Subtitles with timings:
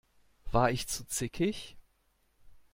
[0.51, 1.77] War ich zu zickig?